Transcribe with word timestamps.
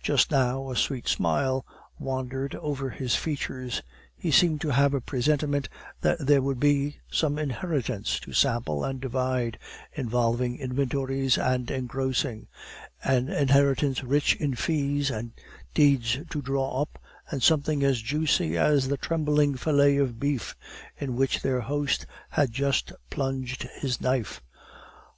Just 0.00 0.30
now 0.30 0.70
a 0.70 0.76
sweet 0.76 1.08
smile 1.08 1.66
wandered 1.98 2.54
over 2.54 2.90
his 2.90 3.16
features. 3.16 3.82
He 4.14 4.30
seemed 4.30 4.60
to 4.60 4.68
have 4.68 4.94
a 4.94 5.00
presentiment 5.00 5.68
that 6.02 6.24
there 6.24 6.40
would 6.40 6.60
be 6.60 6.98
some 7.10 7.36
inheritance 7.36 8.20
to 8.20 8.32
sample 8.32 8.84
and 8.84 9.00
divide, 9.00 9.58
involving 9.92 10.56
inventories 10.56 11.36
and 11.36 11.68
engrossing; 11.68 12.46
an 13.02 13.28
inheritance 13.28 14.04
rich 14.04 14.36
in 14.36 14.54
fees 14.54 15.10
and 15.10 15.32
deeds 15.74 16.16
to 16.30 16.40
draw 16.40 16.80
up, 16.82 17.02
and 17.28 17.42
something 17.42 17.82
as 17.82 18.00
juicy 18.00 18.56
as 18.56 18.86
the 18.86 18.96
trembling 18.96 19.56
fillet 19.56 19.96
of 19.96 20.20
beef 20.20 20.54
in 20.96 21.16
which 21.16 21.42
their 21.42 21.58
host 21.60 22.06
had 22.28 22.52
just 22.52 22.92
plunged 23.10 23.64
his 23.80 24.00
knife. 24.00 24.42